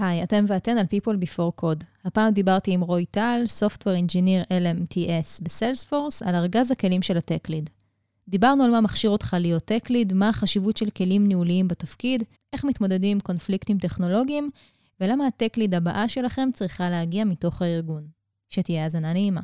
[0.00, 1.84] היי, אתם ואתן על People Before Code.
[2.04, 7.70] הפעם דיברתי עם רוי טל, Software Engineer LMTS בסיילספורס, על ארגז הכלים של Lead.
[8.28, 13.16] דיברנו על מה מכשיר אותך להיות Lead, מה החשיבות של כלים ניהוליים בתפקיד, איך מתמודדים
[13.16, 14.50] עם קונפליקטים טכנולוגיים,
[15.00, 15.24] ולמה
[15.58, 18.02] Lead הבאה שלכם צריכה להגיע מתוך הארגון.
[18.48, 19.40] שתהיה האזנה נעימה.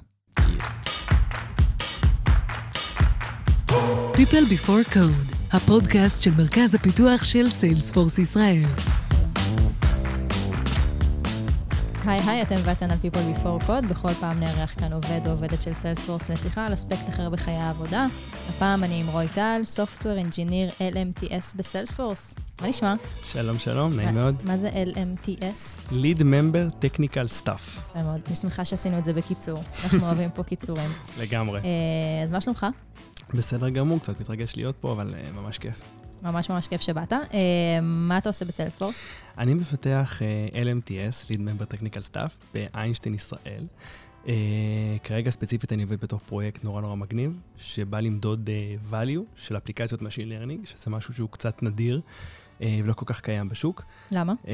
[4.14, 8.95] People Before Code, הפודקאסט של מרכז הפיתוח של סיילספורס ישראל.
[12.07, 13.86] היי היי, אתם ואתן על People Before Code.
[13.90, 18.07] בכל פעם נארח כאן עובד או עובדת של סיילספורס לשיחה על אספקט אחר בחיי העבודה.
[18.49, 22.35] הפעם אני עם רוי טל, Software Engineer LMTS בסיילספורס.
[22.61, 22.94] מה נשמע?
[23.22, 24.35] שלום, שלום, נעים מאוד.
[24.44, 25.90] מה זה LMTS?
[25.90, 27.80] Lead Member Technical Staff.
[27.90, 28.21] יפה מאוד.
[28.27, 29.63] אני שמחה שעשינו את זה בקיצור.
[29.85, 30.91] אנחנו אוהבים פה קיצורים.
[31.18, 31.61] לגמרי.
[31.61, 32.66] אה, אז מה שלומך?
[33.34, 35.80] בסדר גמור, קצת מתרגש להיות פה, אבל uh, ממש כיף.
[36.22, 37.12] ממש ממש כיף שבאת.
[37.12, 37.16] Uh,
[37.83, 39.05] מה אתה עושה בסיילספורס?
[39.38, 43.66] אני מפתח uh, LMTS, Lead Member Technical Staff, באיינשטיין ישראל.
[44.24, 44.28] Uh,
[45.04, 50.02] כרגע ספציפית אני עובד בתוך פרויקט נורא נורא מגניב, שבא למדוד uh, value של אפליקציות
[50.02, 52.00] Machine Learning, שזה משהו שהוא קצת נדיר.
[52.60, 53.82] Uh, ולא כל כך קיים בשוק.
[54.10, 54.34] למה?
[54.44, 54.48] Uh,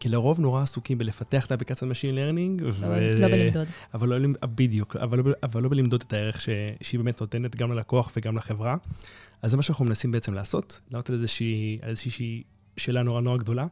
[0.00, 2.62] כי לרוב נורא עסוקים בלפתח את האפליקציה Machine Learning.
[2.62, 3.20] לא, ו...
[3.20, 3.68] לא בלמדוד.
[3.94, 8.36] לא, בדיוק, אבל לא, אבל לא בלמדוד את הערך שהיא באמת נותנת גם ללקוח וגם
[8.36, 8.76] לחברה.
[9.42, 12.42] אז זה מה שאנחנו מנסים בעצם לעשות, לענות על איזושהי, על איזושהי
[12.76, 13.66] שאלה נורא נורא גדולה,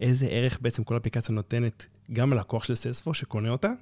[0.00, 3.72] איזה ערך בעצם כל אפליקציה נותנת גם ללקוח של סיילספורס שקונה אותה,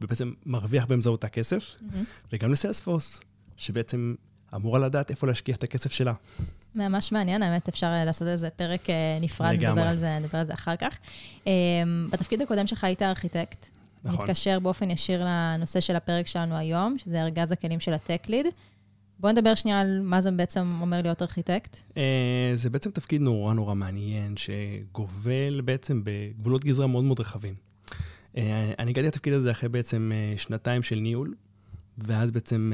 [0.00, 1.96] ובעצם מרוויח באמצעותה כסף, mm-hmm.
[2.32, 3.20] וגם לסיילספורס,
[3.56, 4.14] שבעצם
[4.54, 6.12] אמורה לדעת איפה להשקיע את הכסף שלה.
[6.74, 9.70] ממש מעניין, האמת, אפשר לעשות על זה פרק אה, נפרד, לגמרי.
[9.72, 10.98] נדבר על זה, נדבר על זה אחר כך.
[11.46, 11.52] אה,
[12.10, 13.68] בתפקיד הקודם שלך היית ארכיטקט.
[14.04, 14.24] נכון.
[14.24, 18.46] מתקשר באופן ישיר לנושא של הפרק שלנו היום, שזה ארגז הכלים של הטק ליד.
[19.18, 21.76] בוא נדבר שנייה על מה זה בעצם אומר להיות ארכיטקט.
[21.96, 27.54] אה, זה בעצם תפקיד נורא נורא מעניין, שגובל בעצם בגבולות גזרה מאוד מאוד רחבים.
[28.78, 31.34] אני הגעתי לתפקיד הזה אחרי בעצם שנתיים של ניהול,
[31.98, 32.72] ואז בעצם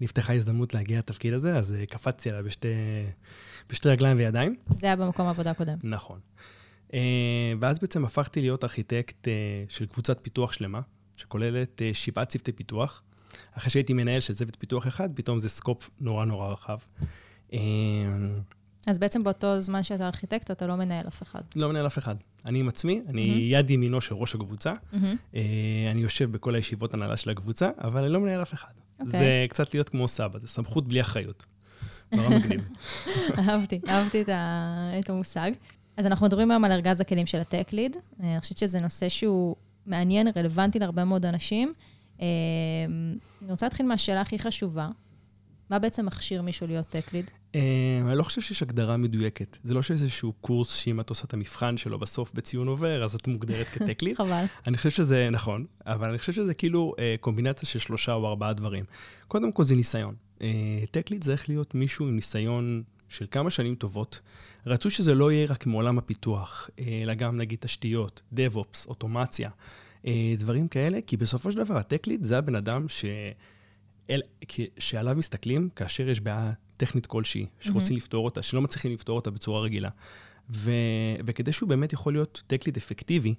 [0.00, 2.68] נפתחה הזדמנות להגיע לתפקיד הזה, אז אה, קפצתי עליו בשתי,
[3.70, 4.56] בשתי רגליים וידיים.
[4.76, 5.78] זה היה במקום העבודה הקודם.
[5.82, 6.20] נכון.
[6.94, 9.32] אה, ואז בעצם הפכתי להיות ארכיטקט אה,
[9.68, 10.80] של קבוצת פיתוח שלמה,
[11.16, 13.02] שכוללת שבעה צוותי פיתוח.
[13.52, 16.78] אחרי שהייתי מנהל של צוות פיתוח אחד, פתאום זה scope נורא נורא רחב.
[18.86, 21.40] אז בעצם באותו זמן שאתה ארכיטקט, אתה לא מנהל אף אחד.
[21.56, 22.14] לא מנהל אף אחד.
[22.44, 23.54] אני עם עצמי, אני mm-hmm.
[23.58, 24.72] יד ימינו של ראש הקבוצה.
[24.72, 24.96] Mm-hmm.
[25.90, 28.72] אני יושב בכל הישיבות הנהלה של הקבוצה, אבל אני לא מנהל אף אחד.
[29.00, 29.04] Okay.
[29.04, 29.20] אוקיי.
[29.20, 31.46] זה קצת להיות כמו סבא, זה סמכות בלי אחריות.
[32.12, 32.68] נורא מגניב.
[33.38, 34.90] אהבתי, אהבתי את, ה...
[34.98, 35.50] את המושג.
[35.96, 37.96] אז אנחנו מדברים היום על ארגז הכלים של ה tech lead.
[38.20, 41.72] אני חושבת שזה נושא שהוא מעניין, רלוונטי להרבה מאוד אנשים.
[42.20, 42.26] אה,
[43.42, 44.88] אני רוצה להתחיל מהשאלה הכי חשובה.
[45.70, 47.24] מה בעצם מכשיר מישהו להיות tech lead?
[47.26, 47.30] Uh,
[48.06, 49.58] אני לא חושב שיש הגדרה מדויקת.
[49.64, 53.14] זה לא שיש איזשהו קורס שאם את עושה את המבחן שלו בסוף בציון עובר, אז
[53.14, 54.16] את מוגדרת כ tech lead.
[54.20, 54.44] חבל.
[54.66, 58.52] אני חושב שזה נכון, אבל אני חושב שזה כאילו uh, קומבינציה של שלושה או ארבעה
[58.52, 58.84] דברים.
[59.28, 60.14] קודם כל זה ניסיון.
[60.90, 64.20] tech lead uh, צריך להיות מישהו עם ניסיון של כמה שנים טובות.
[64.66, 66.70] רצוי שזה לא יהיה רק מעולם הפיתוח,
[67.02, 69.50] אלא גם נגיד תשתיות, DevOps, אוטומציה,
[70.38, 73.04] דברים כאלה, כי בסופו של דבר הטקליט זה הבן אדם ש...
[74.10, 74.22] אל,
[74.78, 77.98] שעליו מסתכלים כאשר יש בעיה טכנית כלשהי, שרוצים mm-hmm.
[77.98, 79.90] לפתור אותה, שלא מצליחים לפתור אותה בצורה רגילה.
[80.50, 80.70] ו,
[81.26, 83.34] וכדי שהוא באמת יכול להיות טקליט אפקטיבי,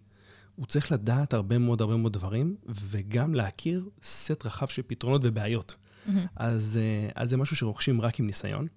[0.55, 5.75] הוא צריך לדעת הרבה מאוד הרבה מאוד דברים, וגם להכיר סט רחב של פתרונות ובעיות.
[5.75, 6.11] Mm-hmm.
[6.35, 8.67] אז, אה, אז זה משהו שרוכשים רק עם ניסיון.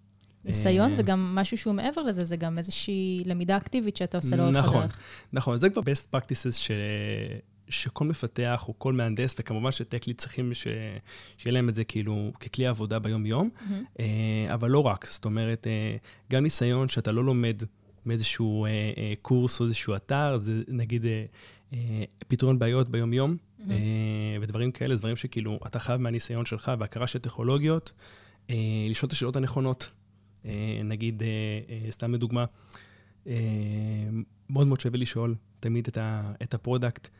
[0.44, 4.56] ניסיון, אה, וגם משהו שהוא מעבר לזה, זה גם איזושהי למידה אקטיבית שאתה עושה לאורך
[4.56, 5.00] נכון, הדרך.
[5.32, 6.70] נכון, זה כבר best practices ש...
[7.70, 10.66] שכל מפתח או כל מהנדס, וכמובן שטקלי צריכים ש...
[11.36, 14.02] שיהיה להם את זה כאילו ככלי עבודה ביום-יום, mm-hmm.
[14.54, 15.96] אבל לא רק, זאת אומרת, אה,
[16.30, 17.62] גם ניסיון שאתה לא לומד
[18.06, 21.06] מאיזשהו אה, קורס או איזשהו אתר, זה נגיד
[22.28, 23.62] פתרון בעיות ביום-יום, mm-hmm.
[24.40, 27.92] ודברים כאלה, דברים שכאילו אתה חייב מהניסיון שלך והכרה של טכנולוגיות,
[28.88, 29.90] לשאול את השאלות הנכונות.
[30.84, 31.22] נגיד,
[31.90, 32.44] סתם לדוגמה,
[34.50, 35.88] מאוד מאוד שווה לשאול תמיד
[36.42, 37.12] את ה product, אמ,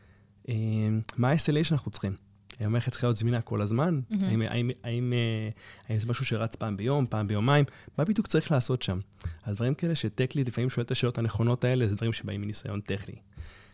[1.17, 2.15] מה ה-SLA שאנחנו צריכים?
[2.59, 3.99] האם המערכת צריכה להיות זמינה כל הזמן?
[4.21, 5.49] האם, אה,
[5.89, 7.65] האם זה משהו שרץ פעם ביום, פעם ביומיים?
[7.97, 8.99] מה בדיוק צריך לעשות שם?
[9.43, 12.41] אז דברים כאלה ש tech lead לפעמים שואל את השאלות הנכונות האלה, זה דברים שבאים
[12.41, 13.15] מניסיון טכני.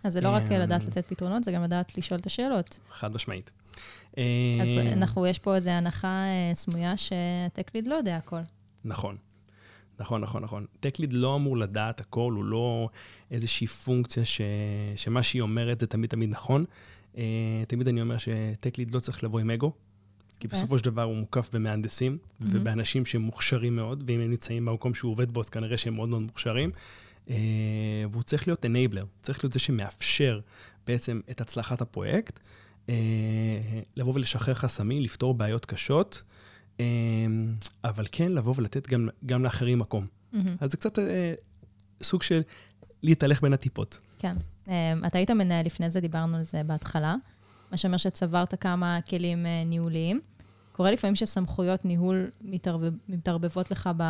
[0.03, 2.79] אז זה לא רק אמ, לדעת לתת פתרונות, זה גם לדעת לשאול את השאלות.
[2.91, 3.51] חד משמעית.
[4.13, 4.21] אז
[4.93, 8.39] אנחנו, יש פה איזו הנחה אה, סמויה שטקליד לא יודע הכל.
[8.85, 9.17] נכון.
[9.99, 10.65] נכון, נכון, נכון.
[10.79, 12.89] טקליד לא אמור לדעת הכל, הוא לא
[13.31, 14.41] איזושהי פונקציה ש...
[14.95, 16.65] שמה שהיא אומרת זה תמיד תמיד נכון.
[17.13, 17.17] Uh,
[17.67, 19.71] תמיד אני אומר שטקליד לא צריך לבוא עם אגו,
[20.39, 20.47] כי.
[20.47, 20.59] אוקיי.
[20.59, 22.45] בסופו של דבר הוא מוקף במהנדסים mm-hmm.
[22.51, 26.09] ובאנשים שהם מוכשרים מאוד, ואם הם נמצאים במקום שהוא עובד בו, אז כנראה שהם מאוד
[26.09, 26.71] מאוד מוכשרים.
[27.29, 27.35] אה,
[28.11, 30.39] והוא צריך להיות enabler, צריך להיות זה שמאפשר
[30.87, 32.39] בעצם את הצלחת הפרויקט,
[32.89, 32.95] אה,
[33.95, 36.46] לבוא ולשחרר חסמים, לפתור בעיות קשות, אה,
[37.83, 40.07] אבל כן לבוא ולתת גם, גם לאחרים מקום.
[40.33, 40.37] Mm-hmm.
[40.59, 41.33] אז זה קצת אה,
[42.03, 42.41] סוג של
[43.03, 43.99] להתהלך בין הטיפות.
[44.19, 44.35] כן.
[44.69, 47.15] אה, אתה היית מנהל לפני זה, דיברנו על זה בהתחלה,
[47.71, 50.21] מה שאומר שצברת כמה כלים אה, ניהוליים.
[50.71, 54.03] קורה לפעמים שסמכויות ניהול מתערבב, מתערבבות לך ב,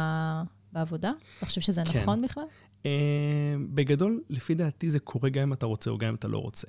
[0.73, 1.11] בעבודה?
[1.37, 2.01] אתה חושב שזה כן.
[2.01, 2.43] נכון בכלל?
[2.83, 2.87] Uh,
[3.73, 6.67] בגדול, לפי דעתי זה קורה גם אם אתה רוצה או גם אם אתה לא רוצה.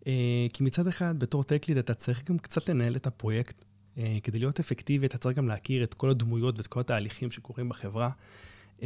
[0.00, 0.04] Uh,
[0.52, 3.64] כי מצד אחד, בתור טקליד אתה צריך גם קצת לנהל את הפרויקט.
[3.96, 7.68] Uh, כדי להיות אפקטיבי, אתה צריך גם להכיר את כל הדמויות ואת כל התהליכים שקורים
[7.68, 8.10] בחברה.
[8.78, 8.82] Uh,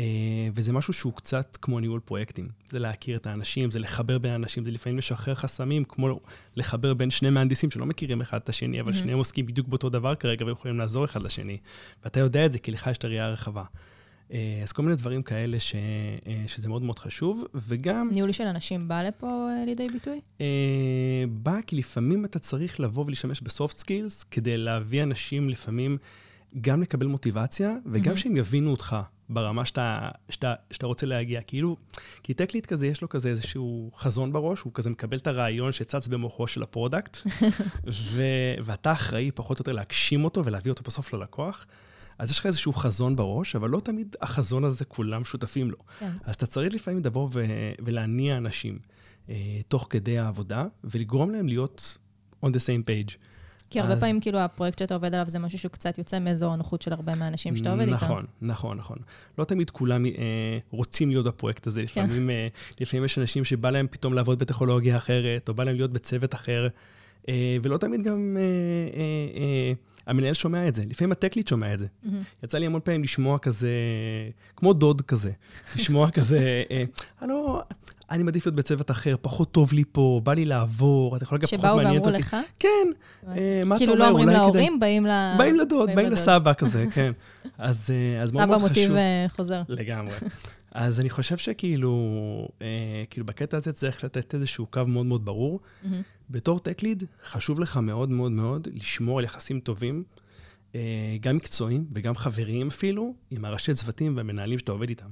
[0.54, 2.46] וזה משהו שהוא קצת כמו ניהול פרויקטים.
[2.70, 6.20] זה להכיר את האנשים, זה לחבר בין האנשים, זה לפעמים לשחרר חסמים, כמו
[6.56, 8.96] לחבר בין שני מהנדסים שלא מכירים אחד את השני, אבל mm-hmm.
[8.96, 11.58] שניהם עוסקים בדיוק באותו דבר כרגע ויכולים לעזור אחד לשני.
[12.04, 13.64] ואתה יודע את זה כי לך יש את הראייה הרחבה.
[14.34, 15.74] אה, אז כל מיני דברים כאלה ש,
[16.26, 18.08] אה, שזה מאוד מאוד חשוב, וגם...
[18.12, 20.20] ניהול של אנשים בא לפה אה, לידי ביטוי?
[21.28, 25.98] בא כי לפעמים אתה צריך לבוא ולהשתמש ב soft skills כדי להביא אנשים לפעמים
[26.60, 28.16] גם לקבל מוטיבציה, וגם mm-hmm.
[28.16, 28.96] שהם יבינו אותך
[29.28, 31.42] ברמה שאתה, שאתה, שאתה רוצה להגיע.
[31.42, 31.76] כאילו,
[32.22, 35.72] כי tech lead כזה, יש לו כזה איזשהו חזון בראש, הוא כזה מקבל את הרעיון
[35.72, 37.16] שצץ במוחו של ה product,
[38.12, 38.22] ו,
[38.64, 41.66] ואתה אחראי פחות או יותר להגשים אותו ולהביא אותו בסוף ללקוח.
[42.18, 45.76] אז יש לך איזשהו חזון בראש, אבל לא תמיד החזון הזה כולם שותפים לו.
[45.98, 46.10] כן.
[46.24, 48.78] אז אתה צריך לפעמים לבוא ו- ולהניע אנשים
[49.28, 51.98] אה, תוך כדי העבודה, ולגרום להם להיות
[52.44, 53.16] on the same page.
[53.70, 54.00] כי הרבה אז...
[54.00, 57.14] פעמים, כאילו, הפרויקט שאתה עובד עליו זה משהו שהוא קצת יוצא מאזור הנוחות של הרבה
[57.14, 58.06] מהאנשים שאתה עובד נכון, איתם.
[58.06, 58.98] נכון, נכון, נכון.
[59.38, 60.10] לא תמיד כולם אה,
[60.70, 61.80] רוצים להיות בפרויקט הזה.
[61.86, 62.04] כן.
[62.04, 62.48] לפעמים, אה,
[62.80, 66.68] לפעמים יש אנשים שבא להם פתאום לעבוד בטכנולוגיה אחרת, או בא להם להיות בצוות אחר,
[67.28, 68.36] אה, ולא תמיד גם...
[68.36, 68.42] אה,
[69.00, 69.72] אה, אה,
[70.06, 71.86] המנהל שומע את זה, לפעמים הטקליט שומע את זה.
[71.86, 72.08] Mm-hmm.
[72.42, 73.70] יצא לי המון פעמים לשמוע כזה,
[74.56, 75.30] כמו דוד כזה,
[75.76, 76.84] לשמוע כזה, אה,
[77.22, 77.62] לא,
[78.10, 81.48] אני מעדיף להיות בצוות אחר, פחות טוב לי פה, בא לי לעבור, אתה יכול להגיד,
[81.48, 82.04] פחות מעניין אותי.
[82.04, 82.36] שבאו ואמרו לך?
[82.58, 82.68] כן,
[83.28, 83.96] אה, מה אתה כאילו אומר?
[83.96, 85.34] כאילו לא אומרים להורים, באים ל...
[85.38, 87.12] באים לדוד, באים לסבא כזה, כן.
[87.58, 88.68] אז אה, מאוד מאוד חשוב.
[88.68, 88.92] סבא מוטיב
[89.36, 89.62] חוזר.
[89.68, 90.14] לגמרי.
[90.74, 95.60] אז אני חושב שכאילו, אה, כאילו בקטע הזה צריך לתת איזשהו קו מאוד מאוד ברור.
[95.60, 95.88] Mm-hmm.
[96.30, 100.04] בתור טק-ליד, חשוב לך מאוד מאוד מאוד לשמור על יחסים טובים,
[100.74, 100.80] אה,
[101.20, 105.08] גם מקצועיים וגם חבריים אפילו, עם הראשי צוותים והמנהלים שאתה עובד איתם.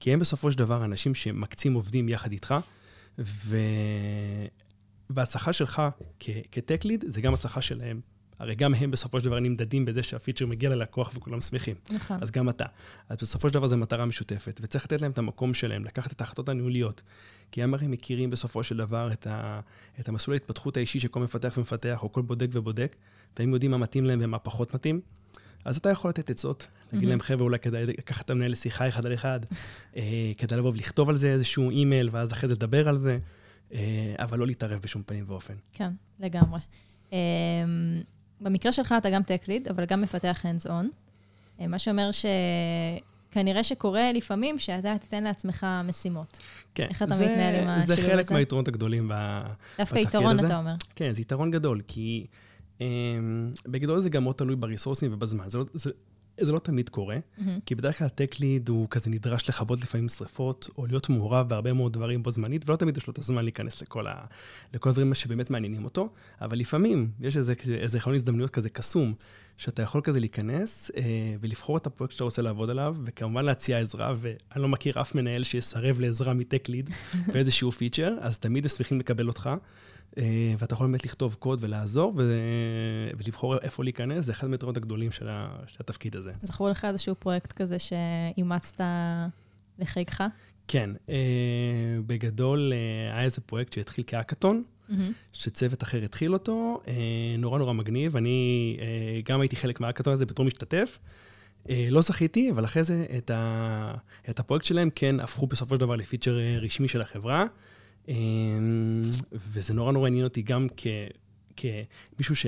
[0.00, 2.54] כי הם בסופו של דבר אנשים שמקצים עובדים יחד איתך,
[3.18, 3.56] ו...
[5.10, 5.82] וההצלחה שלך
[6.50, 8.00] כטק-ליד זה גם הצלחה שלהם.
[8.38, 11.76] הרי גם הם בסופו של דבר נמדדים בזה שהפיצ'ר מגיע ללקוח וכולם שמחים.
[11.90, 12.18] נכון.
[12.20, 12.64] אז גם אתה.
[13.08, 16.20] אז בסופו של דבר זו מטרה משותפת, וצריך לתת להם את המקום שלהם, לקחת את
[16.20, 17.02] ההחלטות הניהוליות.
[17.52, 19.60] כי הם הרי מכירים בסופו של דבר את, ה,
[20.00, 22.96] את המסלול ההתפתחות האישי שכל מפתח ומפתח, או כל בודק ובודק,
[23.38, 25.00] והם יודעים מה מתאים להם ומה פחות מתאים.
[25.64, 29.06] אז אתה יכול לתת עצות, להגיד להם, חבר'ה, אולי כדאי לקחת את המנהל לשיחה אחד
[29.06, 29.40] על אחד,
[29.96, 33.18] אה, כדאי לבוא ולכתוב על זה איזשהו אימייל, ואז אחרי זה לדבר על זה,
[33.72, 35.54] אה, אבל לא להתערב בשום פנים ואופן.
[35.72, 35.90] כן,
[36.20, 36.58] לגמרי.
[38.40, 40.86] במקרה שלך אתה גם tech lead, אבל גם מפתח hands-on,
[41.60, 42.10] אה, מה שאומר
[43.30, 46.38] שכנראה שקורה לפעמים שאתה תיתן לעצמך משימות.
[46.74, 46.86] כן.
[46.90, 48.02] איך אתה זה, מתנהל עם השילוב הזה?
[48.02, 49.26] זה חלק מהיתרונות הגדולים בתפקיד
[49.78, 49.78] הזה.
[49.78, 50.74] דווקא יתרון, אתה אומר.
[50.96, 52.26] כן, זה יתרון גדול, כי
[52.78, 52.82] um,
[53.66, 55.48] בגדול זה גם מאוד תלוי בריסורסים ובזמן.
[55.48, 55.90] זה, לא, זה,
[56.40, 57.42] זה לא תמיד קורה, mm-hmm.
[57.66, 61.72] כי בדרך כלל הטק ליד הוא כזה נדרש לכבות לפעמים שרפות, או להיות מעורב בהרבה
[61.72, 64.14] מאוד דברים בו זמנית, ולא תמיד יש לו את הזמן להיכנס לכל, ה...
[64.74, 66.08] לכל הדברים שבאמת מעניינים אותו,
[66.40, 69.14] אבל לפעמים יש איזה, איזה חלון הזדמנויות כזה קסום,
[69.56, 71.02] שאתה יכול כזה להיכנס אה,
[71.40, 75.44] ולבחור את הפרויקט שאתה רוצה לעבוד עליו, וכמובן להציע עזרה, ואני לא מכיר אף מנהל
[75.44, 76.90] שיסרב לעזרה מטק ליד
[77.32, 79.50] באיזשהו פיצ'ר, אז תמיד הם שמחים לקבל אותך.
[80.18, 82.12] אה, ואתה יכול באמת לכתוב קוד ולעזור.
[83.18, 85.28] ולבחור איפה להיכנס, זה אחד מהיתרונות הגדולים של,
[85.80, 86.32] התפקיד הזה.
[86.42, 88.80] זכור לך איזשהו פרויקט כזה שאימצת
[89.78, 90.24] לחיקך?
[90.68, 91.14] כן, אה,
[92.06, 94.92] בגדול אה, היה איזה פרויקט שהתחיל כאקתון, mm-hmm.
[95.32, 96.80] שצוות אחר התחיל אותו,
[97.38, 98.16] נורא נורא מגניב.
[98.16, 98.76] אני
[99.24, 100.98] גם הייתי חלק מהאקתון הזה בתור משתתף.
[101.90, 103.94] לא זכיתי, אבל אחרי זה את, ה...
[104.30, 107.46] את הפרויקט שלהם כן הפכו בסופו של דבר לפיצ'ר רשמי של החברה.
[108.08, 110.86] אמ, וזה נורא נורא עניין אותי גם כ,
[111.56, 112.46] כמישהו ש,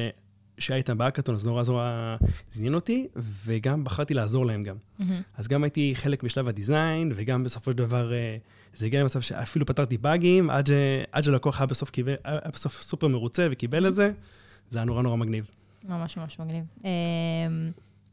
[0.59, 2.17] שהיה איתם באקתון, אז נורא נורא
[2.51, 3.09] זה עניין אותי,
[3.45, 4.77] וגם בחרתי לעזור להם גם.
[4.77, 5.05] Mm-hmm.
[5.37, 8.37] אז גם הייתי חלק משלב הדיזיין, וגם בסופו של דבר אה,
[8.75, 10.71] זה הגיע למצב שאפילו פתרתי באגים, עד, ש,
[11.13, 13.87] עד שהלקוח היה בסוף, קיבל, היה בסוף סופר מרוצה וקיבל.
[13.87, 14.13] את זה,
[14.71, 15.51] זה היה נורא נורא מגניב.
[15.89, 16.65] ממש ממש מגניב.
[16.85, 16.89] אמ,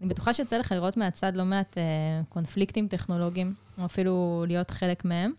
[0.01, 1.83] אני בטוחה שיצא לך לראות מהצד לא מעט אה,
[2.29, 5.31] קונפליקטים טכנולוגיים, או אפילו להיות חלק מהם.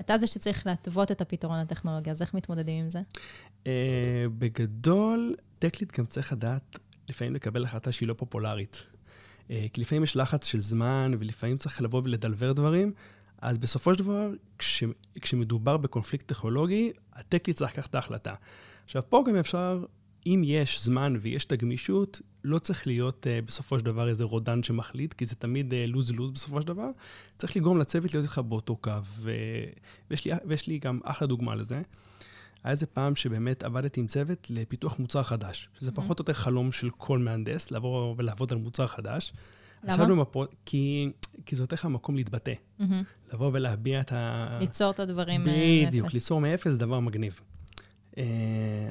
[0.00, 3.00] אתה זה שצריך להתוות את הפתרון הטכנולוגי, אז איך מתמודדים עם זה?
[3.64, 3.66] Uh,
[4.38, 6.78] בגדול, tech lead גם צריך לדעת
[7.08, 8.82] לפעמים לקבל החלטה שהיא לא פופולרית.
[9.48, 12.92] Uh, כי לפעמים יש לחץ של זמן, ולפעמים צריך לבוא ולדלבר דברים,
[13.40, 14.84] אז בסופו של דבר, כש,
[15.20, 18.34] כשמדובר בקונפליקט טכנולוגי, ה tech lead צריך לקחת את ההחלטה.
[18.84, 19.84] עכשיו, פה גם אפשר,
[20.26, 24.62] אם יש זמן ויש את הגמישות, לא צריך להיות uh, בסופו של דבר איזה רודן
[24.62, 26.90] שמחליט, כי זה תמיד lose-lose uh, בסופו של דבר.
[27.38, 28.92] צריך לגרום לצוות להיות איתך באותו קו.
[29.04, 29.32] ו...
[30.10, 31.82] ויש, לי, ויש לי גם אחלה דוגמה לזה.
[32.64, 35.94] היה איזה פעם שבאמת עבדתי עם צוות לפיתוח מוצר חדש, שזה mm-hmm.
[35.94, 39.32] פחות או יותר חלום של כל מהנדס, לעבור ולעבוד על מוצר חדש.
[39.84, 40.06] למה?
[40.06, 41.10] במפות, כי,
[41.46, 42.52] כי זה נותן לך מקום להתבטא.
[42.52, 42.84] Mm-hmm.
[43.32, 44.58] לבוא ולהביע את ה...
[44.60, 45.86] ליצור את הדברים מאפס.
[45.86, 47.40] בדיוק, ליצור מאפס זה דבר מגניב.
[48.18, 48.24] אה,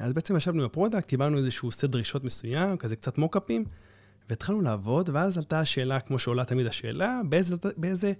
[0.00, 3.64] אז בעצם ישבנו ב product, קיבלנו איזשהו סט דרישות מסוים, כזה קצת מוקאפים,
[4.28, 8.12] והתחלנו לעבוד, ואז עלתה השאלה, כמו שעולה תמיד השאלה, באיזה, באיזה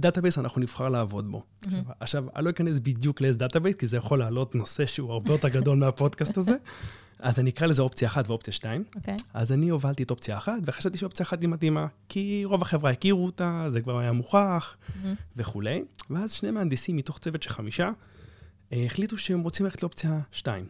[0.00, 1.38] database אנחנו נבחר לעבוד בו.
[1.38, 1.66] Mm-hmm.
[1.66, 5.32] עכשיו, עכשיו, אני לא אכנס בדיוק לאיזה database, כי זה יכול לעלות נושא שהוא הרבה
[5.32, 6.56] יותר גדול מהפודקאסט הזה.
[7.18, 8.84] אז אני אקרא לזה אופציה אחת ואופציה שתיים.
[8.86, 8.96] Okay.
[8.96, 9.16] אוקיי.
[9.34, 13.26] אז אני הובלתי את אופציה אחת, וחשבתי שאופציה אחת היא מתאימה, כי רוב החברה הכירו
[13.26, 15.06] אותה, זה כבר היה מוכח mm-hmm.
[15.36, 15.84] וכולי.
[16.10, 17.90] ואז שני מהנדסים מתוך צוות של חמישה,
[18.72, 20.66] החליטו שהם רוצים ללכת לאופציה שתיים.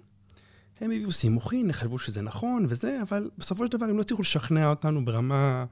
[0.81, 4.69] הם הביאו סימוכין, חשבו שזה נכון וזה, אבל בסופו של דבר הם לא הצליחו לשכנע
[4.69, 5.65] אותנו ברמה,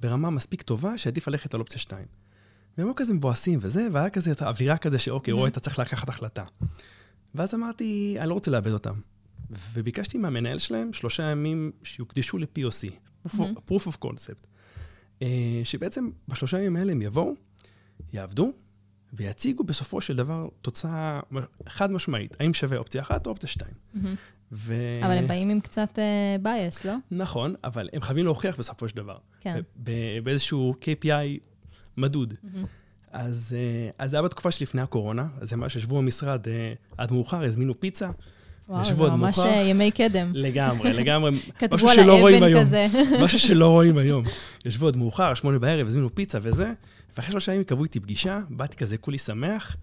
[0.00, 2.06] ברמה מספיק טובה שעדיף ללכת על אופציה שתיים.
[2.78, 6.08] והם היו כזה מבואסים וזה, והיה כזה את האווירה כזה שאוקיי, רועי, אתה צריך לקחת
[6.08, 6.44] החלטה.
[7.34, 8.94] ואז אמרתי, אני לא רוצה לאבד אותם.
[9.72, 12.90] וביקשתי מהמנהל שלהם שלושה ימים שיוקדשו ל-POC,
[13.68, 14.46] proof of concept.
[15.22, 17.34] אה, שבעצם בשלושה ימים האלה הם יבואו,
[18.12, 18.52] יעבדו,
[19.12, 21.20] ויציגו בסופו של דבר תוצאה
[21.68, 23.74] חד משמעית, האם שווה אופציה אחת או אופציה שתיים.
[24.52, 24.74] ו...
[25.02, 26.42] אבל הם באים עם קצת uh,
[26.84, 26.92] לא?
[27.10, 29.16] נכון, אבל הם חייבים להוכיח בסופו של דבר.
[29.40, 29.60] כן.
[30.22, 31.48] באיזשהו KPI
[31.96, 32.34] מדוד.
[32.34, 32.58] Mm-hmm.
[33.12, 33.56] אז,
[33.90, 36.50] uh, אז זה היה בתקופה שלפני הקורונה, אז הם ממש ישבו במשרד uh,
[36.98, 38.10] עד מאוחר, הזמינו פיצה.
[38.68, 39.62] וואו, זה ממש מאוחר.
[39.66, 40.30] ימי קדם.
[40.34, 41.30] לגמרי, לגמרי.
[41.58, 42.86] כתבו על האבן כזה.
[43.24, 44.24] משהו שלא רואים היום.
[44.66, 46.72] ישבו עד מאוחר, שמונה בערב, הזמינו פיצה וזה,
[47.16, 49.76] ואחרי שלושה ימים קבעו איתי פגישה, באתי כזה כולי שמח,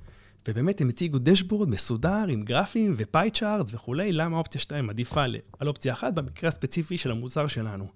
[0.47, 5.23] ובאמת הם הציגו דשבורד מסודר עם גרפים ופאי צ'ארטס וכולי, למה אופציה 2 עדיפה
[5.59, 7.87] על אופציה 1 במקרה הספציפי של המוצר שלנו.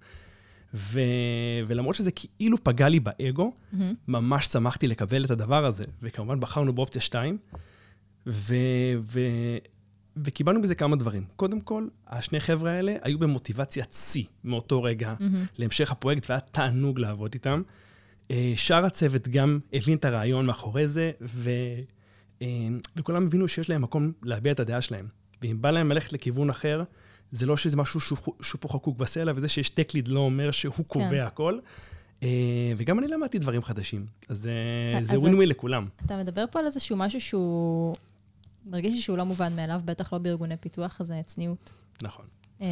[0.74, 1.00] ו...
[1.66, 3.82] ולמרות שזה כאילו פגע לי באגו, mm-hmm.
[4.08, 7.38] ממש שמחתי לקבל את הדבר הזה, וכמובן בחרנו באופציה 2,
[8.26, 8.54] ו...
[9.00, 9.20] ו...
[10.16, 11.24] וקיבלנו בזה כמה דברים.
[11.36, 15.58] קודם כל, השני חבר'ה האלה היו במוטיבציית שיא מאותו רגע mm-hmm.
[15.58, 17.62] להמשך הפרויקט, והיה תענוג לעבוד איתם.
[18.30, 21.50] אה, שאר הצוות גם הבין את הרעיון מאחורי זה, ו...
[22.42, 22.46] אה,
[22.96, 25.06] וכולם הבינו שיש להם מקום להביע את הדעה שלהם.
[25.42, 26.82] ואם בא להם ללכת לכיוון אחר,
[27.32, 28.18] זה לא שזה משהו שהוא,
[28.60, 31.20] פה חקוק בסלע, וזה שיש טק-ליד לא אומר שהוא קובע כן.
[31.20, 31.58] הכל.
[32.20, 32.24] Uh,
[32.76, 34.06] וגם אני למדתי דברים חדשים.
[34.28, 34.48] אז
[35.02, 35.86] זה ווין ווין לכולם.
[36.06, 37.94] אתה מדבר פה על איזשהו משהו שהוא...
[38.66, 41.72] מרגיש לי שהוא לא מובן מאליו, בטח לא בארגוני פיתוח, אז זה צניעות.
[42.02, 42.24] נכון.
[42.58, 42.62] Uh,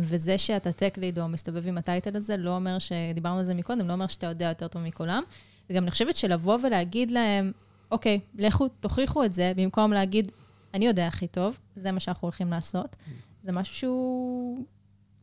[0.00, 3.88] וזה שאתה טק ליד או מסתובב עם הטייטל הזה, לא אומר שדיברנו על זה מקודם,
[3.88, 5.22] לא אומר שאתה יודע יותר טוב מכולם.
[5.70, 7.52] וגם אני חושבת שלבוא ולהגיד להם,
[7.90, 10.32] אוקיי, לכו, תוכיחו את זה, במקום להגיד,
[10.74, 12.96] אני יודע הכי טוב, זה מה שאנחנו הולכים לעשות.
[13.42, 14.64] זה משהו שהוא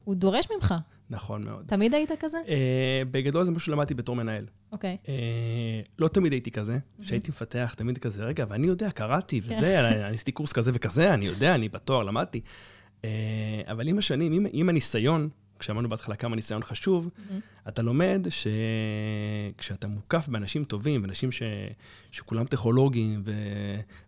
[0.04, 0.74] הוא דורש ממך.
[1.10, 1.66] נכון מאוד.
[1.68, 2.38] תמיד היית כזה?
[2.46, 2.50] Uh,
[3.12, 4.46] בגדול זה משהו שלמדתי בתור מנהל.
[4.72, 4.98] אוקיי.
[5.04, 5.06] Okay.
[5.06, 9.86] Uh, לא תמיד הייתי כזה, כשהייתי מפתח תמיד כזה, רגע, ואני יודע, קראתי וזה, כן.
[9.86, 12.42] אני עשיתי קורס כזה וכזה, אני יודע, אני בתואר, למדתי.
[13.01, 13.06] Uh,
[13.66, 17.70] אבל עם השנים, עם, עם הניסיון, כשאמרנו בהתחלה כמה ניסיון חשוב, mm-hmm.
[17.70, 21.44] אתה לומד שכשאתה מוקף באנשים טובים, באנשים ש...
[22.12, 23.32] שכולם טכנולוגיים ו...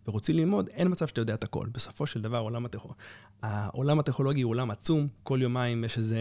[0.07, 1.67] ורוצים ללמוד, אין מצב שאתה יודע את הכל.
[1.71, 2.85] בסופו של דבר, עולם הטכ...
[3.41, 6.19] העולם הטכנולוגי הוא עולם עצום, כל יומיים יש איזה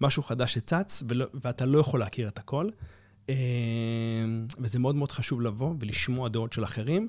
[0.00, 1.26] משהו חדש שצץ, ולא...
[1.34, 2.68] ואתה לא יכול להכיר את הכל.
[3.28, 3.34] אה,
[4.58, 7.08] וזה מאוד מאוד חשוב לבוא ולשמוע דעות של אחרים.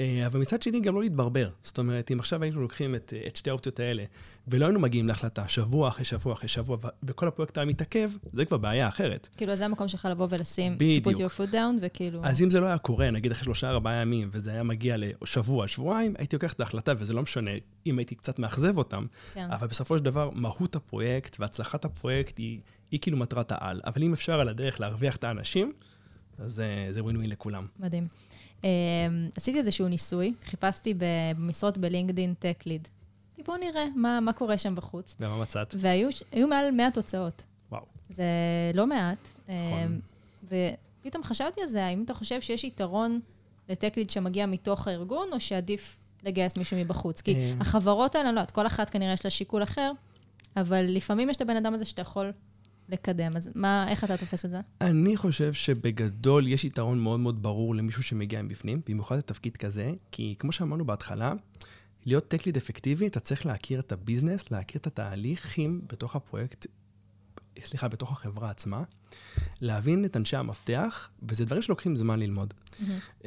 [0.00, 1.50] אה, אבל מצד שני, גם לא להתברבר.
[1.62, 4.04] זאת אומרת, אם עכשיו היינו לוקחים את, את שתי האופציות האלה,
[4.48, 8.56] ולא היינו מגיעים להחלטה שבוע אחרי שבוע אחרי שבוע, וכל הפרויקט היה מתעכב, זה כבר
[8.56, 9.28] בעיה אחרת.
[9.36, 11.06] כאילו, זה המקום שלך לבוא ולשים, בדיוק.
[11.06, 12.20] put your foot down, וכאילו...
[12.24, 15.66] אז אם זה לא היה קורה, נגיד אחרי שלושה, ארבעה ימים, וזה היה מגיע לשבוע,
[15.68, 17.50] שבועיים, הייתי לוקח את ההחלטה, וזה לא משנה
[17.86, 19.48] אם הייתי קצת מאכזב אותם, כן.
[19.50, 23.80] אבל בסופו של דבר, מהות הפרויקט והצלחת הפרויקט היא, היא כאילו מטרת העל.
[23.84, 25.72] אבל אם אפשר על הדרך להרוויח את האנשים,
[26.38, 27.66] אז זה ווין ווין לכולם.
[27.78, 28.08] מדהים.
[28.64, 28.68] אמ,
[29.36, 32.88] עשיתי איזשהו ניסוי, חיפשתי במשרות בלינקדין טק ליד.
[33.46, 35.16] בואו נראה מה, מה קורה שם בחוץ.
[35.20, 35.74] ומה מצאת?
[35.78, 37.42] והיו מעל 100 תוצאות.
[37.70, 37.82] וואו.
[38.10, 38.24] זה
[38.74, 39.18] לא מעט.
[39.42, 39.98] נכון.
[40.44, 40.66] אמ,
[41.02, 43.20] ופתאום חשבתי על זה, האם אתה חושב שיש יתרון
[43.68, 47.20] לטק ליד שמגיע מתוך הארגון, או שעדיף לגייס מישהו מבחוץ?
[47.20, 47.60] כי אמ.
[47.60, 49.92] החברות האלה, לא יודעת, כל אחת כנראה יש לה שיקול אחר,
[50.56, 52.32] אבל לפעמים יש את הבן אדם הזה שאתה יכול
[52.88, 53.36] לקדם.
[53.36, 54.60] אז מה, איך אתה תופס את זה?
[54.80, 60.34] אני חושב שבגדול יש יתרון מאוד מאוד ברור למישהו שמגיע מבפנים, במיוחד לתפקיד כזה, כי
[60.38, 61.32] כמו שאמרנו בהתחלה,
[62.06, 66.66] להיות tech lead אפקטיבי, אתה צריך להכיר את ה business, להכיר את התהליכים בתוך הפרויקט
[67.64, 68.82] סליחה, בתוך החברה עצמה,
[69.60, 72.54] להבין את אנשי המפתח, וזה דברים שלוקחים זמן ללמוד.
[72.54, 73.24] Mm-hmm.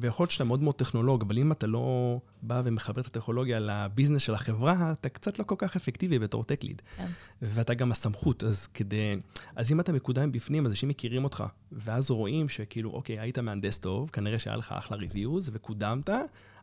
[0.00, 3.67] ויכול להיות שאתה מאוד מאוד טכנולוג, אבל אם אתה לא בא ומחבר את הטכנולוגיה ל
[3.67, 6.82] business של החברה, אתה קצת לא כל כך אפקטיבי בתור tech lead.
[6.96, 7.06] כן.
[7.42, 9.16] ואתה גם הסמכות, אז כדי...
[9.56, 13.78] אז אם אתה מקודם בפנים, אז אנשים מכירים אותך, ואז רואים שכאילו, אוקיי, היית מהנדס
[13.78, 16.10] טוב, כנראה שהיה לך אחלה reviews, וקודמת,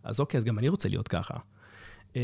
[0.03, 1.38] אז אוקיי, אז גם אני רוצה להיות ככה.
[2.15, 2.22] אמ,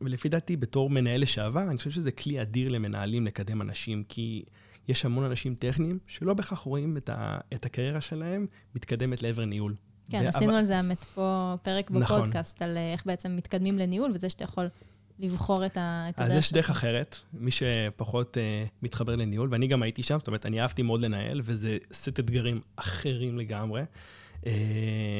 [0.00, 4.44] ולפי דעתי, בתור מנהל לשעבר, אני חושב שזה כלי אדיר למנהלים לקדם אנשים, כי
[4.88, 9.74] יש המון אנשים טכניים שלא בהכרח רואים את, ה, את הקריירה שלהם מתקדמת לעבר ניהול.
[10.10, 10.58] כן, ו- עשינו אבל...
[10.58, 12.20] על זה האמת פה פרק נכון.
[12.20, 12.68] בפודקאסט, נכון.
[12.68, 14.68] על אה, איך בעצם מתקדמים לניהול, וזה שאתה יכול
[15.18, 16.30] לבחור את, ה, את הדרך.
[16.30, 20.46] אז יש דרך אחרת, מי שפחות uh, מתחבר לניהול, ואני גם הייתי שם, זאת אומרת,
[20.46, 23.82] אני אהבתי מאוד לנהל, וזה סט אתגרים אחרים לגמרי,
[24.40, 24.46] uh,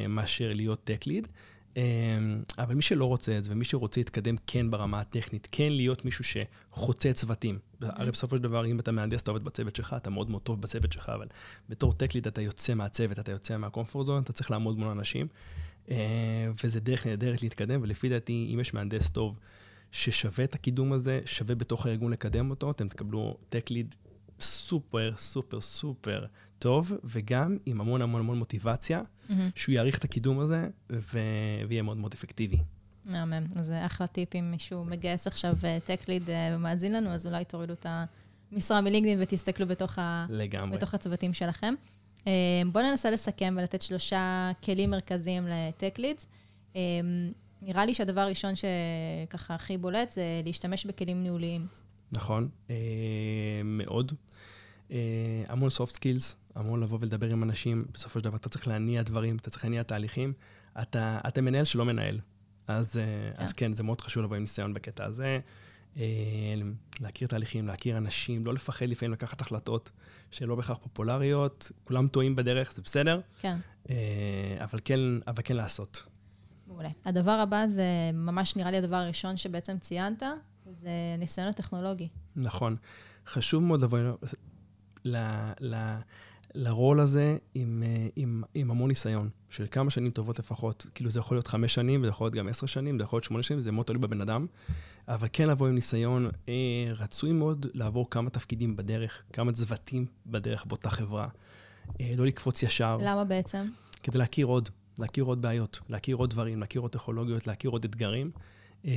[0.08, 1.28] מאשר להיות tech lead.
[1.76, 6.04] אמ, אבל מי שלא רוצה את זה, ומי שרוצה להתקדם כן ברמה הטכנית, כן להיות
[6.04, 7.58] מישהו שחוצה צוותים.
[7.80, 10.60] הרי בסופו של דבר, אם אתה מהנדס, אתה עובד בצוות שלך, אתה מאוד מאוד טוב
[10.60, 11.26] בצוות שלך, אבל
[11.68, 15.26] בתור טקליד אתה יוצא מהצוות, אתה יוצא מהקומפורט זון, אתה צריך לעמוד מול אנשים,
[15.88, 15.94] אמ,
[16.64, 19.38] וזה דרך נהדרת להתקדם, ולפי דעתי, אם יש מהנדס טוב
[19.92, 23.94] ששווה את הקידום הזה, שווה בתוך הארגון לקדם אותו, אתם תקבלו טקליד
[24.40, 26.24] סופר, סופר, סופר
[26.58, 29.32] טוב, וגם עם המון המון המון מוטיבציה, mm-hmm.
[29.54, 31.18] שהוא יעריך את הקידום הזה ו...
[31.68, 32.58] ויהיה מאוד מאוד אפקטיבי.
[33.04, 33.46] מהמם.
[33.56, 37.44] אז זה אחלה טיפ אם מישהו מגייס עכשיו טק ליד אה, ומאזין לנו, אז אולי
[37.44, 37.86] תורידו את
[38.52, 40.26] המשרה מלינקדאין ותסתכלו בתוך, ה...
[40.72, 41.74] בתוך הצוותים שלכם.
[42.26, 42.32] אה,
[42.72, 46.26] בואו ננסה לסכם ולתת שלושה כלים מרכזיים לטק לידס.
[46.76, 46.80] אה,
[47.62, 51.66] נראה לי שהדבר הראשון שככה הכי בולט זה להשתמש בכלים ניהוליים.
[52.12, 52.48] נכון,
[53.64, 54.12] מאוד.
[55.48, 59.36] המון soft skills, המון לבוא ולדבר עם אנשים, בסופו של דבר אתה צריך להניע דברים,
[59.36, 60.32] אתה צריך להניע תהליכים.
[60.82, 62.20] אתה, אתה מנהל שלא מנהל.
[62.66, 62.98] אז, yeah.
[62.98, 63.66] אה, אז כן.
[63.66, 65.38] כן, זה מאוד חשוב לבוא עם ניסיון בקטע הזה.
[65.96, 66.04] אה,
[67.00, 69.90] להכיר תהליכים, להכיר אנשים, לא לפחד לפעמים לקחת החלטות
[70.30, 73.20] שהן לא בהכרח פופולריות, כולם טועים בדרך, זה בסדר.
[73.38, 73.56] כן.
[73.90, 73.94] אה,
[74.60, 76.02] אבל כן, אבל כן לעשות.
[76.66, 76.88] מעולה.
[77.04, 77.84] הדבר הבא זה
[78.14, 80.22] ממש נראה לי הדבר הראשון שבעצם ציינת,
[80.72, 82.08] זה ניסיון הטכנולוגי.
[82.36, 82.76] נכון.
[83.26, 83.98] חשוב מאוד לבוא
[85.04, 85.16] ל,
[85.60, 85.96] ל,
[86.54, 90.86] לרול הזה עם, אה, עם, עם המון ניסיון, של כמה שנים טובות לפחות.
[90.94, 93.24] כאילו זה יכול להיות חמש שנים, וזה יכול להיות גם עשר שנים, זה יכול להיות
[93.24, 94.46] שמונה שנים, זה מאוד תלוי בבן אדם.
[95.08, 96.54] אבל כן לבוא עם ניסיון, אה,
[96.96, 101.28] רצוי מאוד לעבור כמה תפקידים בדרך, כמה צוותים בדרך באותה חברה.
[102.00, 102.96] אה, לא לקפוץ ישר.
[103.00, 103.66] למה בעצם?
[104.02, 108.30] כדי להכיר עוד, להכיר עוד בעיות, להכיר עוד דברים, להכיר עוד טכנולוגיות, להכיר עוד אתגרים.
[108.84, 108.90] אה,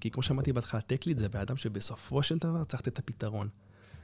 [0.00, 3.48] כי כמו שאמרתי בהתחלה, טקליט זה בן אדם שבסופו של דבר צריך לתת את הפתרון.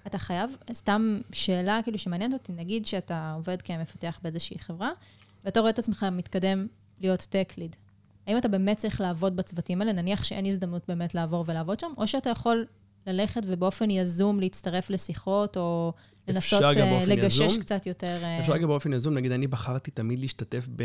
[0.07, 4.91] אתה חייב, סתם שאלה כאילו שמעניינת אותי, נגיד שאתה עובד כמפתח באיזושהי חברה,
[5.45, 6.67] ואתה רואה את עצמך מתקדם
[7.01, 7.77] להיות tech lead.
[8.27, 9.93] האם אתה באמת צריך לעבוד בצוותים האלה?
[9.93, 12.67] נניח שאין הזדמנות באמת לעבור ולעבוד שם, או שאתה יכול
[13.07, 15.93] ללכת ובאופן יזום להצטרף לשיחות, או
[16.29, 17.61] לנסות uh, לגשש יזום.
[17.61, 18.23] קצת יותר...
[18.23, 18.41] Uh...
[18.41, 19.15] אפשר גם באופן יזום.
[19.15, 20.85] נגיד, אני בחרתי תמיד להשתתף ב...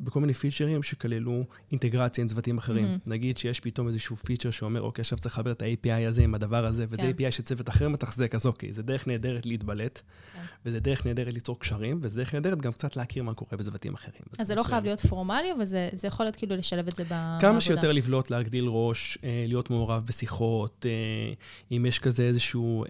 [0.00, 2.84] בכל מיני פיצ'רים שכללו אינטגרציה עם צוותים אחרים.
[2.84, 3.10] Mm-hmm.
[3.10, 6.66] נגיד שיש פתאום איזשהו פיצ'ר שאומר, אוקיי, עכשיו צריך לחבר את ה-API הזה עם הדבר
[6.66, 7.10] הזה, וזה כן.
[7.10, 10.00] API שצוות אחר מתחזק, אז אוקיי, זה דרך נהדרת להתבלט,
[10.32, 10.40] כן.
[10.66, 14.22] וזה דרך נהדרת ליצור קשרים, וזה דרך נהדרת גם קצת להכיר מה קורה בצוותים אחרים.
[14.38, 17.04] אז זה לא חייב להיות פורמלי, אבל זה, זה יכול להיות כאילו לשלב את זה
[17.04, 17.38] בעבודה.
[17.40, 21.32] כמה שיותר לבלוט, להגדיל ראש, אה, להיות מעורב בשיחות, אה,
[21.76, 22.84] אם יש כזה איזשהו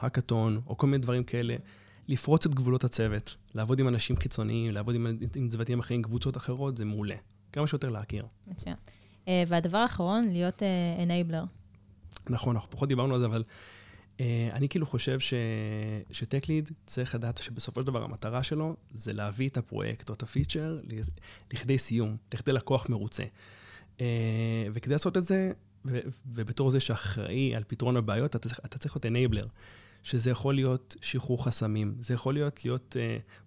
[0.00, 1.56] האקתון, או כל מיני דברים כאלה.
[2.08, 6.76] לפרוץ את גבולות הצוות, לעבוד עם אנשים חיצוניים, לעבוד עם, עם צוותים אחרים, קבוצות אחרות,
[6.76, 7.16] זה מעולה.
[7.52, 8.24] כמה שיותר להכיר.
[8.46, 8.76] מצוין.
[9.24, 10.62] Uh, והדבר האחרון, להיות.
[10.62, 10.64] Uh,
[12.30, 13.42] נכון, אנחנו פחות דיברנו על זה, אבל
[14.16, 14.20] uh,
[14.52, 15.34] אני כאילו חושב ש...
[16.10, 20.22] שטק ליד צריך לדעת שבסופו של דבר המטרה שלו זה להביא את הפרויקט או את
[20.22, 20.80] הפיצ'ר
[21.52, 23.24] לכדי סיום, לכדי לקוח מרוצה.
[23.98, 24.00] Uh,
[24.72, 25.52] וכדי לעשות את זה,
[25.84, 29.46] ו- ובתור זה שאחראי על פתרון הבעיות, אתה צריך, אתה צריך להיות אנייבלר.
[30.04, 32.96] שזה יכול להיות שחרור חסמים, זה יכול להיות להיות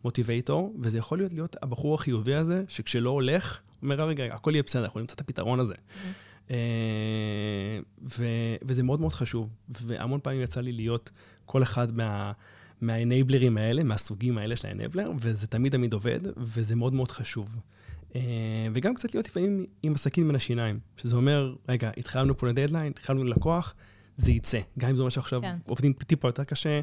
[0.04, 4.64] מוטיבייטור, uh, וזה יכול להיות להיות הבחור החיובי הזה, שכשלא הולך, אומר, רגע, הכל יהיה
[4.64, 5.74] בסדר, אנחנו נמצא את הפתרון הזה.
[5.74, 6.48] Mm-hmm.
[6.48, 6.52] Uh,
[8.20, 11.10] ו- וזה מאוד מאוד חשוב, והמון פעמים יצא לי להיות
[11.46, 12.32] כל אחד מה...
[12.82, 17.58] מהאנבלרים האלה, מהסוגים האלה של האנבלר, וזה תמיד תמיד עובד, וזה מאוד מאוד חשוב.
[18.74, 23.24] וגם קצת להיות לפעמים עם עסקים בין השיניים, שזה אומר, רגע, התחלנו פה לדדליין, התחלנו
[23.24, 23.76] ללקוח,
[24.18, 24.60] זה יצא.
[24.80, 25.58] גם אם זה אומר שעכשיו כן.
[25.66, 26.82] עובדים טיפה יותר קשה,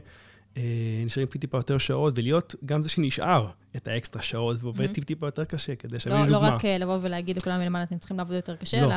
[0.57, 5.05] אה, נשארים טיפה יותר שעות, ולהיות גם זה שנשאר את האקסטרה שעות, ועובד mm-hmm.
[5.05, 8.17] טיפה יותר קשה, כדי שאני לא, לא רק אה, לבוא ולהגיד לכולם מלמעלה, אתם צריכים
[8.17, 8.95] לעבוד יותר קשה, לא, אלא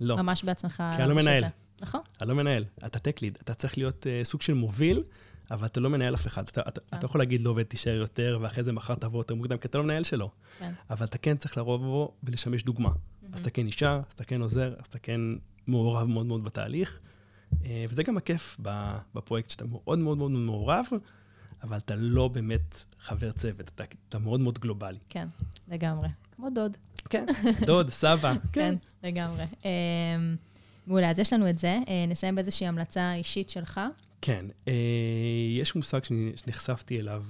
[0.00, 0.16] לא.
[0.16, 0.82] ממש בעצמך.
[0.96, 1.44] כי אני לא מנהל.
[1.80, 2.00] נכון.
[2.20, 5.02] אני לא מנהל, אתה טק ליד, אתה צריך להיות uh, סוג של מוביל,
[5.50, 6.48] אבל אתה לא מנהל אף אחד.
[6.48, 9.68] אתה, אתה, אתה יכול להגיד לעובד, תישאר יותר, ואחרי זה מחר תבוא יותר מוקדם, כי
[9.68, 10.30] אתה לא מנהל שלו.
[10.58, 10.72] כן.
[10.90, 12.88] אבל אתה כן צריך לבוא ולשמש דוגמה.
[12.88, 13.26] Mm-hmm.
[13.32, 15.20] אז אתה כן נשאר, אז אתה כן עוזר, אז אתה כן
[15.66, 16.98] מעורב מאוד מאוד בתהליך.
[17.64, 18.56] אה, וזה גם הכיף
[19.14, 20.86] בפרויקט, שאתה מאוד מאוד מאוד מעורב,
[21.62, 24.98] אבל אתה לא באמת חבר צוות, אתה, אתה מאוד מאוד גלובלי.
[25.08, 25.28] כן,
[25.68, 26.08] לגמרי.
[26.36, 26.76] כמו דוד.
[27.10, 27.26] כן,
[27.66, 28.40] דוד, סבא, כן.
[28.52, 28.74] כן,
[29.08, 29.44] לגמרי.
[29.64, 29.70] אה,
[30.86, 31.78] מעולה, אז יש לנו את זה.
[32.08, 33.80] נסיים באיזושהי המלצה אישית שלך.
[34.22, 34.46] כן,
[35.58, 37.24] יש מושג שנחשפתי אליו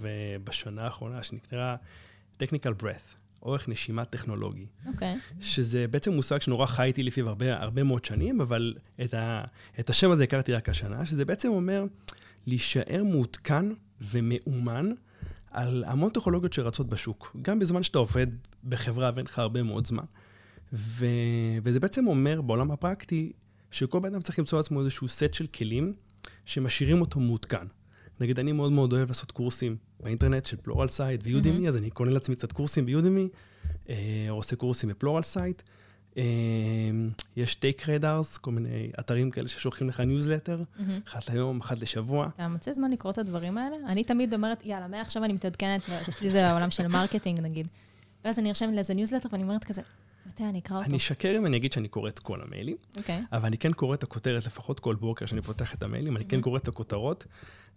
[0.45, 1.77] בשנה האחרונה, שנקרא
[2.43, 3.20] technical breath.
[3.43, 4.67] אורך נשימה טכנולוגי.
[4.87, 5.15] אוקיי.
[5.15, 5.43] Okay.
[5.45, 8.75] שזה בעצם מושג שנורא חי איתי לפיו הרבה, הרבה מאוד שנים, אבל
[9.05, 9.45] את, ה,
[9.81, 11.85] את השם הזה הכרתי רק השנה, שזה בעצם אומר
[12.47, 13.67] להישאר מעודכן
[14.01, 14.93] ומאומן
[15.51, 18.27] על המון טכנולוגיות שרצות בשוק, גם בזמן שאתה עובד
[18.65, 20.05] בחברה ואין לך הרבה מאוד זמן.
[20.73, 21.07] ו,
[21.63, 23.33] וזה בעצם אומר בעולם הפרקטי,
[23.71, 25.95] שכל בן אדם צריך למצוא לעצמו איזשהו סט של כלים
[26.45, 27.67] שמשאירים אותו מעודכן.
[28.21, 31.69] נגיד, אני מאוד מאוד אוהב לעשות קורסים באינטרנט של Pluralsight ו Udemy, mm-hmm.
[31.69, 33.29] אז אני קונה לעצמי קצת קורסים ב Udemy,
[33.89, 33.95] אה,
[34.29, 35.63] או עושה קורסים ב Pluralsight.
[36.17, 36.23] אה,
[37.37, 40.83] יש tech radars, כל מיני אתרים כאלה ששולחים לך ניוזלטר, mm-hmm.
[41.09, 42.29] אחת ליום, אחת לשבוע.
[42.35, 43.77] אתה מוצא זמן לקרוא את הדברים האלה?
[43.87, 47.69] אני תמיד אומרת, יאללה, מעכשיו אני מתעדכנת, אצלי זה העולם של marketing נגיד.
[48.25, 49.83] ואז אני ארשם לאיזה ניוזלטר ואני אומרת כזה,
[50.27, 50.89] מתי אני אקרא אותו?
[50.89, 52.99] אני אשקר אם אני אגיד שאני קורא את כל המיילים, okay.
[52.99, 53.23] אוקיי.
[53.33, 56.41] אבל אני כן קורא את הכותרת לפחות כל בוקר כשאני פותח את המיילים, אני כן
[56.41, 57.27] קורא את הכותרות,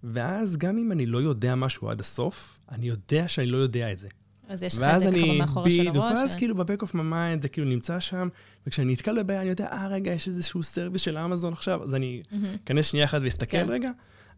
[0.04, 4.00] ואז גם אם אני לא יודע משהו עד הסוף, אני יודע שאני לא יודע את
[4.00, 4.08] זה.
[4.48, 6.12] אז יש לך את זה ככה מאחורה של הראש.
[6.12, 8.28] ואז כאילו ב-back of my mind זה כאילו נמצא שם,
[8.68, 12.22] וכשאני נתקל בבעיה אני יודע, אה רגע, יש איזשהו service של אמזון עכשיו, אז אני
[12.64, 13.66] אכנס שנייה אחת ואסתכל כן.
[13.70, 13.90] רגע,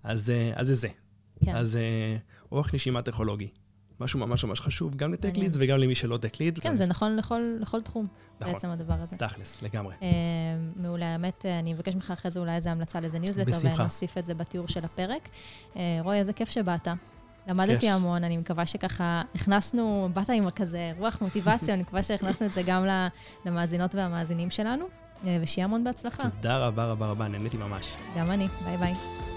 [0.03, 0.87] אז זה זה.
[1.45, 1.55] כן.
[1.55, 1.79] אז
[2.51, 3.47] אורך נשימה טכנולוגי.
[3.99, 6.59] משהו ממש ממש חשוב, גם ל tech leads וגם למי שלא tech lead.
[6.59, 8.07] כן, זה נכון לכל, תחום,
[8.39, 9.15] נכון, בעצם הדבר הזה.
[9.15, 9.95] תכלס, לגמרי.
[10.01, 10.07] אה,
[10.75, 13.51] מעולה, האמת, אני אבקש ממך אחרי זה אולי איזה המלצה לאיזה ניוזלטר.
[13.75, 15.29] ונוסיף את זה בתיאור של הפרק.
[15.75, 16.87] אה, רועי, איזה כיף שבאת.
[17.47, 17.89] למדתי.
[17.89, 22.61] המון, אני מקווה שככה הכנסנו, באת עם כזה רוח מוטיבציה, אני מקווה שהכנסנו את זה
[22.65, 22.85] גם
[23.45, 24.85] למאזינות והמאזינים שלנו,
[25.25, 26.29] אה, ושיהיה המון בהצלחה.
[26.29, 27.95] תודה רבה רבה רבה, נהניתי ממש.
[28.17, 29.34] גם אני, ביי ביי.